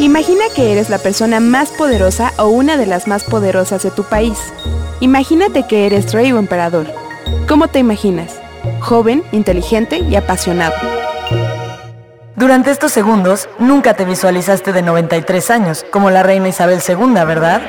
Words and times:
Imagina 0.00 0.44
que 0.54 0.70
eres 0.70 0.90
la 0.90 0.98
persona 0.98 1.40
más 1.40 1.70
poderosa 1.72 2.32
o 2.38 2.46
una 2.46 2.76
de 2.76 2.86
las 2.86 3.08
más 3.08 3.24
poderosas 3.24 3.82
de 3.82 3.90
tu 3.90 4.04
país. 4.04 4.38
Imagínate 5.00 5.66
que 5.66 5.86
eres 5.86 6.12
rey 6.12 6.30
o 6.30 6.38
emperador. 6.38 6.86
¿Cómo 7.48 7.66
te 7.66 7.80
imaginas? 7.80 8.38
Joven, 8.78 9.24
inteligente 9.32 9.98
y 9.98 10.14
apasionado. 10.14 10.76
Durante 12.36 12.70
estos 12.70 12.92
segundos, 12.92 13.48
nunca 13.58 13.94
te 13.94 14.04
visualizaste 14.04 14.72
de 14.72 14.82
93 14.82 15.50
años, 15.50 15.84
como 15.90 16.10
la 16.10 16.22
reina 16.22 16.46
Isabel 16.46 16.78
II, 16.86 17.14
¿verdad? 17.26 17.60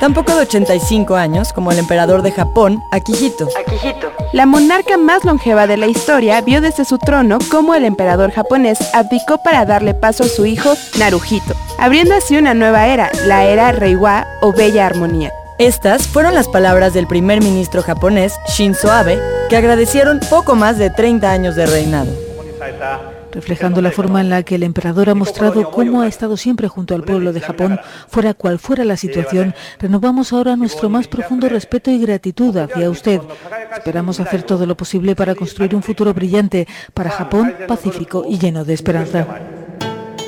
Tampoco 0.00 0.34
de 0.34 0.42
85 0.42 1.16
años, 1.16 1.52
como 1.52 1.72
el 1.72 1.78
emperador 1.78 2.22
de 2.22 2.30
Japón, 2.30 2.82
Akihito. 2.90 3.48
Akihito. 3.58 4.12
La 4.32 4.44
monarca 4.44 4.96
más 4.96 5.24
longeva 5.24 5.66
de 5.66 5.76
la 5.76 5.86
historia 5.86 6.40
vio 6.42 6.60
desde 6.60 6.84
su 6.84 6.98
trono 6.98 7.38
cómo 7.50 7.74
el 7.74 7.84
emperador 7.84 8.30
japonés 8.30 8.78
abdicó 8.94 9.38
para 9.42 9.64
darle 9.64 9.94
paso 9.94 10.24
a 10.24 10.28
su 10.28 10.44
hijo 10.44 10.74
Naruhito, 10.98 11.54
abriendo 11.78 12.14
así 12.14 12.36
una 12.36 12.54
nueva 12.54 12.88
era, 12.88 13.10
la 13.26 13.44
era 13.44 13.72
Reiwa 13.72 14.26
o 14.42 14.52
Bella 14.52 14.86
Armonía. 14.86 15.32
Estas 15.58 16.06
fueron 16.06 16.34
las 16.34 16.48
palabras 16.48 16.92
del 16.92 17.06
primer 17.06 17.42
ministro 17.42 17.82
japonés 17.82 18.34
Shinzo 18.48 18.92
Abe, 18.92 19.18
que 19.48 19.56
agradecieron 19.56 20.20
poco 20.28 20.54
más 20.54 20.76
de 20.76 20.90
30 20.90 21.30
años 21.30 21.56
de 21.56 21.66
reinado 21.66 22.26
reflejando 23.36 23.82
la 23.82 23.90
forma 23.90 24.22
en 24.22 24.30
la 24.30 24.42
que 24.44 24.54
el 24.54 24.62
emperador 24.62 25.10
ha 25.10 25.14
mostrado 25.14 25.70
cómo 25.70 26.00
ha 26.00 26.08
estado 26.08 26.38
siempre 26.38 26.68
junto 26.68 26.94
al 26.94 27.04
pueblo 27.04 27.34
de 27.34 27.42
Japón, 27.42 27.78
fuera 28.08 28.32
cual 28.32 28.58
fuera 28.58 28.82
la 28.82 28.96
situación, 28.96 29.54
renovamos 29.78 30.32
ahora 30.32 30.56
nuestro 30.56 30.88
más 30.88 31.06
profundo 31.06 31.46
respeto 31.50 31.90
y 31.90 31.98
gratitud 31.98 32.56
hacia 32.56 32.88
usted. 32.88 33.20
Esperamos 33.76 34.20
hacer 34.20 34.42
todo 34.42 34.64
lo 34.64 34.74
posible 34.74 35.14
para 35.14 35.34
construir 35.34 35.74
un 35.74 35.82
futuro 35.82 36.14
brillante 36.14 36.66
para 36.94 37.10
Japón, 37.10 37.54
pacífico 37.68 38.24
y 38.26 38.38
lleno 38.38 38.64
de 38.64 38.72
esperanza. 38.72 39.26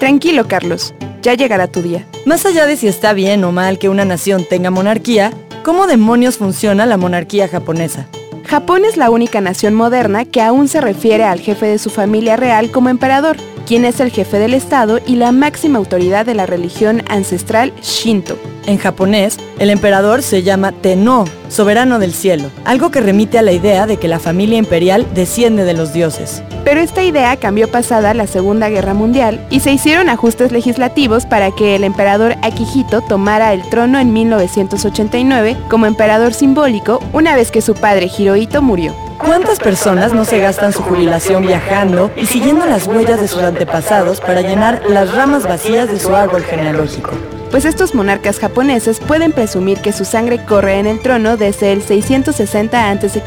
Tranquilo, 0.00 0.48
Carlos. 0.48 0.92
Ya 1.22 1.34
llegará 1.34 1.68
tu 1.68 1.82
día. 1.82 2.06
Más 2.24 2.44
allá 2.44 2.66
de 2.66 2.76
si 2.76 2.88
está 2.88 3.12
bien 3.12 3.44
o 3.44 3.52
mal 3.52 3.78
que 3.78 3.88
una 3.88 4.04
nación 4.04 4.44
tenga 4.50 4.72
monarquía, 4.72 5.32
¿cómo 5.64 5.86
demonios 5.86 6.38
funciona 6.38 6.86
la 6.86 6.96
monarquía 6.96 7.46
japonesa? 7.46 8.08
Japón 8.46 8.84
es 8.84 8.96
la 8.96 9.10
única 9.10 9.40
nación 9.40 9.74
moderna 9.74 10.24
que 10.24 10.40
aún 10.40 10.68
se 10.68 10.80
refiere 10.80 11.24
al 11.24 11.40
jefe 11.40 11.66
de 11.66 11.78
su 11.78 11.90
familia 11.90 12.36
real 12.36 12.70
como 12.70 12.88
emperador, 12.88 13.36
quien 13.66 13.84
es 13.84 14.00
el 14.00 14.10
jefe 14.10 14.38
del 14.38 14.54
Estado 14.54 15.00
y 15.04 15.16
la 15.16 15.32
máxima 15.32 15.78
autoridad 15.78 16.24
de 16.24 16.34
la 16.34 16.46
religión 16.46 17.02
ancestral 17.08 17.74
Shinto. 17.82 18.38
En 18.66 18.78
japonés, 18.78 19.38
el 19.58 19.70
emperador 19.70 20.22
se 20.22 20.42
llama 20.42 20.72
Tenno, 20.72 21.24
soberano 21.48 21.98
del 21.98 22.12
cielo, 22.12 22.50
algo 22.64 22.90
que 22.90 23.00
remite 23.00 23.38
a 23.38 23.42
la 23.42 23.52
idea 23.52 23.86
de 23.86 23.96
que 23.96 24.08
la 24.08 24.18
familia 24.18 24.58
imperial 24.58 25.06
desciende 25.14 25.64
de 25.64 25.74
los 25.74 25.92
dioses. 25.92 26.42
Pero 26.64 26.80
esta 26.80 27.04
idea 27.04 27.36
cambió 27.36 27.70
pasada 27.70 28.12
la 28.12 28.26
Segunda 28.26 28.68
Guerra 28.68 28.92
Mundial 28.92 29.46
y 29.50 29.60
se 29.60 29.72
hicieron 29.72 30.08
ajustes 30.08 30.50
legislativos 30.50 31.26
para 31.26 31.52
que 31.52 31.76
el 31.76 31.84
emperador 31.84 32.34
Akihito 32.42 33.02
tomara 33.02 33.52
el 33.52 33.62
trono 33.70 34.00
en 34.00 34.12
1989 34.12 35.56
como 35.70 35.86
emperador 35.86 36.34
simbólico 36.34 37.00
una 37.12 37.36
vez 37.36 37.52
que 37.52 37.62
su 37.62 37.74
padre 37.74 38.10
Hirohito 38.18 38.62
murió. 38.62 39.05
¿Cuántas 39.26 39.58
personas 39.58 40.12
no 40.12 40.24
se 40.24 40.38
gastan 40.38 40.72
su 40.72 40.82
jubilación 40.82 41.42
viajando 41.42 42.10
y 42.16 42.26
siguiendo 42.26 42.64
las 42.64 42.86
huellas 42.86 43.20
de 43.20 43.28
sus 43.28 43.42
antepasados 43.42 44.20
para 44.20 44.40
llenar 44.40 44.82
las 44.88 45.12
ramas 45.12 45.42
vacías 45.42 45.88
de 45.88 45.98
su 45.98 46.14
árbol 46.14 46.44
genealógico? 46.44 47.10
pues 47.50 47.64
estos 47.64 47.94
monarcas 47.94 48.38
japoneses 48.38 49.00
pueden 49.00 49.32
presumir 49.32 49.78
que 49.78 49.92
su 49.92 50.04
sangre 50.04 50.44
corre 50.44 50.78
en 50.78 50.86
el 50.86 51.00
trono 51.00 51.36
desde 51.36 51.72
el 51.72 51.82
660 51.82 52.90
a.C. 52.90 53.22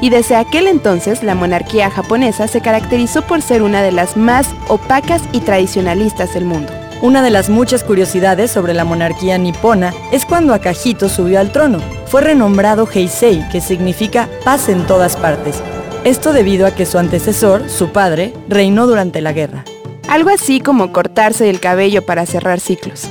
y 0.00 0.10
desde 0.10 0.36
aquel 0.36 0.68
entonces 0.68 1.22
la 1.22 1.34
monarquía 1.34 1.90
japonesa 1.90 2.46
se 2.48 2.60
caracterizó 2.60 3.22
por 3.22 3.42
ser 3.42 3.62
una 3.62 3.82
de 3.82 3.92
las 3.92 4.16
más 4.16 4.48
opacas 4.68 5.22
y 5.32 5.40
tradicionalistas 5.40 6.32
del 6.34 6.44
mundo. 6.44 6.83
Una 7.04 7.20
de 7.20 7.28
las 7.28 7.50
muchas 7.50 7.84
curiosidades 7.84 8.50
sobre 8.50 8.72
la 8.72 8.86
monarquía 8.86 9.36
nipona 9.36 9.92
es 10.10 10.24
cuando 10.24 10.54
Akahito 10.54 11.10
subió 11.10 11.38
al 11.38 11.52
trono. 11.52 11.78
Fue 12.06 12.22
renombrado 12.22 12.88
Heisei, 12.90 13.46
que 13.50 13.60
significa 13.60 14.30
paz 14.42 14.70
en 14.70 14.86
todas 14.86 15.14
partes. 15.14 15.62
Esto 16.04 16.32
debido 16.32 16.66
a 16.66 16.70
que 16.70 16.86
su 16.86 16.96
antecesor, 16.96 17.68
su 17.68 17.92
padre, 17.92 18.32
reinó 18.48 18.86
durante 18.86 19.20
la 19.20 19.34
guerra. 19.34 19.66
Algo 20.08 20.30
así 20.30 20.60
como 20.60 20.92
cortarse 20.92 21.50
el 21.50 21.60
cabello 21.60 22.06
para 22.06 22.24
cerrar 22.24 22.58
ciclos. 22.58 23.10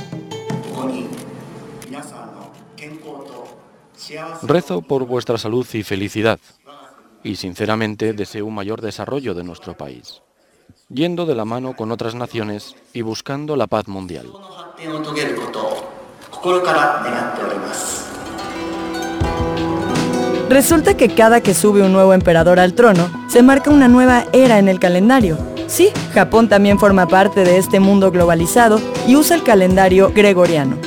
Rezo 4.42 4.82
por 4.82 5.06
vuestra 5.06 5.38
salud 5.38 5.64
y 5.72 5.84
felicidad 5.84 6.40
y 7.22 7.36
sinceramente 7.36 8.12
deseo 8.12 8.46
un 8.46 8.54
mayor 8.56 8.80
desarrollo 8.80 9.34
de 9.34 9.44
nuestro 9.44 9.76
país, 9.76 10.20
yendo 10.88 11.26
de 11.26 11.34
la 11.34 11.44
mano 11.44 11.74
con 11.74 11.92
otras 11.92 12.14
naciones 12.14 12.74
y 12.92 13.02
buscando 13.02 13.56
la 13.56 13.66
paz 13.66 13.88
mundial. 13.88 14.26
Resulta 20.48 20.96
que 20.96 21.08
cada 21.08 21.40
que 21.40 21.54
sube 21.54 21.82
un 21.82 21.92
nuevo 21.92 22.12
emperador 22.12 22.60
al 22.60 22.74
trono, 22.74 23.08
se 23.28 23.42
marca 23.42 23.70
una 23.70 23.88
nueva 23.88 24.26
era 24.32 24.58
en 24.58 24.68
el 24.68 24.78
calendario. 24.78 25.38
Sí, 25.66 25.90
Japón 26.12 26.48
también 26.48 26.78
forma 26.78 27.08
parte 27.08 27.44
de 27.44 27.56
este 27.56 27.80
mundo 27.80 28.10
globalizado 28.10 28.80
y 29.08 29.16
usa 29.16 29.36
el 29.36 29.42
calendario 29.42 30.12
gregoriano 30.14 30.78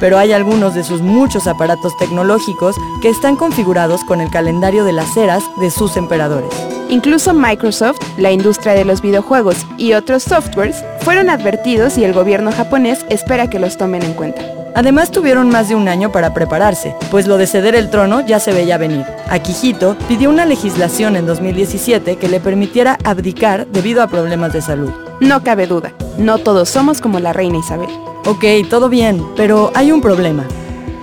pero 0.00 0.18
hay 0.18 0.32
algunos 0.32 0.74
de 0.74 0.82
sus 0.82 1.02
muchos 1.02 1.46
aparatos 1.46 1.96
tecnológicos 1.98 2.74
que 3.02 3.10
están 3.10 3.36
configurados 3.36 4.02
con 4.02 4.20
el 4.20 4.30
calendario 4.30 4.82
de 4.84 4.92
las 4.92 5.16
eras 5.16 5.44
de 5.60 5.70
sus 5.70 5.96
emperadores. 5.96 6.79
Incluso 6.90 7.32
Microsoft, 7.32 8.00
la 8.18 8.32
industria 8.32 8.72
de 8.74 8.84
los 8.84 9.00
videojuegos 9.00 9.64
y 9.78 9.92
otros 9.92 10.24
softwares 10.24 10.84
fueron 11.02 11.30
advertidos 11.30 11.96
y 11.96 12.04
el 12.04 12.12
gobierno 12.12 12.50
japonés 12.50 13.06
espera 13.08 13.48
que 13.48 13.60
los 13.60 13.76
tomen 13.76 14.02
en 14.02 14.14
cuenta. 14.14 14.42
Además 14.74 15.12
tuvieron 15.12 15.50
más 15.50 15.68
de 15.68 15.76
un 15.76 15.86
año 15.86 16.10
para 16.10 16.34
prepararse, 16.34 16.96
pues 17.12 17.28
lo 17.28 17.38
de 17.38 17.46
ceder 17.46 17.76
el 17.76 17.90
trono 17.90 18.26
ya 18.26 18.40
se 18.40 18.52
veía 18.52 18.76
venir. 18.76 19.04
Akihito 19.28 19.96
pidió 20.08 20.30
una 20.30 20.46
legislación 20.46 21.14
en 21.14 21.26
2017 21.26 22.16
que 22.16 22.28
le 22.28 22.40
permitiera 22.40 22.98
abdicar 23.04 23.68
debido 23.68 24.02
a 24.02 24.08
problemas 24.08 24.52
de 24.52 24.62
salud. 24.62 24.90
No 25.20 25.44
cabe 25.44 25.68
duda, 25.68 25.92
no 26.18 26.38
todos 26.38 26.68
somos 26.68 27.00
como 27.00 27.20
la 27.20 27.32
reina 27.32 27.58
Isabel. 27.58 27.90
Ok, 28.26 28.44
todo 28.68 28.88
bien, 28.88 29.24
pero 29.36 29.70
hay 29.74 29.92
un 29.92 30.00
problema. 30.00 30.44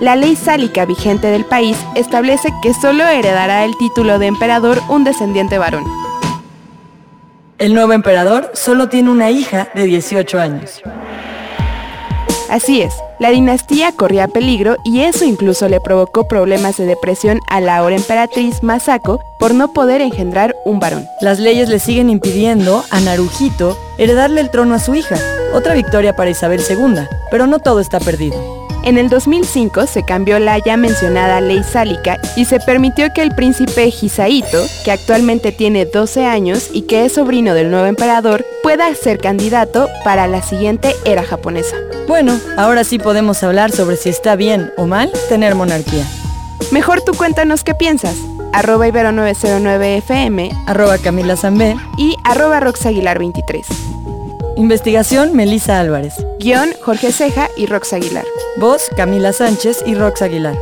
La 0.00 0.14
ley 0.14 0.36
sálica 0.36 0.84
vigente 0.84 1.26
del 1.26 1.44
país 1.44 1.76
establece 1.96 2.50
que 2.62 2.72
solo 2.72 3.04
heredará 3.04 3.64
el 3.64 3.76
título 3.76 4.20
de 4.20 4.26
emperador 4.26 4.80
un 4.88 5.02
descendiente 5.02 5.58
varón. 5.58 5.84
El 7.58 7.74
nuevo 7.74 7.92
emperador 7.92 8.52
solo 8.54 8.88
tiene 8.88 9.10
una 9.10 9.32
hija 9.32 9.68
de 9.74 9.84
18 9.84 10.38
años. 10.38 10.80
Así 12.48 12.80
es, 12.80 12.94
la 13.18 13.30
dinastía 13.30 13.90
corría 13.90 14.28
peligro 14.28 14.76
y 14.84 15.00
eso 15.00 15.24
incluso 15.24 15.68
le 15.68 15.80
provocó 15.80 16.28
problemas 16.28 16.76
de 16.76 16.86
depresión 16.86 17.40
a 17.48 17.60
la 17.60 17.76
ahora 17.76 17.96
emperatriz 17.96 18.62
Masako 18.62 19.20
por 19.40 19.52
no 19.52 19.72
poder 19.72 20.00
engendrar 20.00 20.54
un 20.64 20.78
varón. 20.78 21.06
Las 21.20 21.40
leyes 21.40 21.68
le 21.68 21.80
siguen 21.80 22.08
impidiendo 22.08 22.84
a 22.90 23.00
Naruhito 23.00 23.76
heredarle 23.98 24.40
el 24.42 24.50
trono 24.50 24.76
a 24.76 24.78
su 24.78 24.94
hija, 24.94 25.16
otra 25.52 25.74
victoria 25.74 26.14
para 26.14 26.30
Isabel 26.30 26.62
II, 26.66 27.02
pero 27.32 27.48
no 27.48 27.58
todo 27.58 27.80
está 27.80 27.98
perdido. 27.98 28.57
En 28.84 28.96
el 28.96 29.08
2005 29.08 29.86
se 29.86 30.04
cambió 30.04 30.38
la 30.38 30.58
ya 30.58 30.76
mencionada 30.76 31.40
ley 31.40 31.62
sálica 31.62 32.18
y 32.36 32.44
se 32.44 32.60
permitió 32.60 33.12
que 33.12 33.22
el 33.22 33.34
príncipe 33.34 33.88
Hisaito, 33.88 34.64
que 34.84 34.92
actualmente 34.92 35.52
tiene 35.52 35.84
12 35.84 36.24
años 36.24 36.70
y 36.72 36.82
que 36.82 37.04
es 37.04 37.12
sobrino 37.12 37.54
del 37.54 37.70
nuevo 37.70 37.86
emperador, 37.86 38.46
pueda 38.62 38.94
ser 38.94 39.18
candidato 39.18 39.88
para 40.04 40.26
la 40.26 40.42
siguiente 40.42 40.94
era 41.04 41.22
japonesa. 41.22 41.76
Bueno, 42.06 42.38
ahora 42.56 42.84
sí 42.84 42.98
podemos 42.98 43.42
hablar 43.42 43.70
sobre 43.70 43.96
si 43.96 44.08
está 44.08 44.36
bien 44.36 44.72
o 44.76 44.86
mal 44.86 45.12
tener 45.28 45.54
monarquía. 45.54 46.06
Mejor 46.70 47.02
tú 47.02 47.12
cuéntanos 47.12 47.64
qué 47.64 47.74
piensas. 47.74 48.16
Arroba 48.52 48.88
Ibero909FM, 48.88 50.64
arroba 50.66 50.98
Camila 50.98 51.36
Zambé 51.36 51.76
y 51.98 52.16
arroba 52.24 52.60
Roxaguilar23. 52.60 53.87
Investigación 54.58 55.36
Melisa 55.36 55.78
Álvarez. 55.78 56.14
Guión 56.40 56.70
Jorge 56.82 57.12
Ceja 57.12 57.48
y 57.56 57.66
Rox 57.66 57.92
Aguilar. 57.92 58.24
Voz 58.56 58.90
Camila 58.96 59.32
Sánchez 59.32 59.84
y 59.86 59.94
Rox 59.94 60.20
Aguilar. 60.20 60.58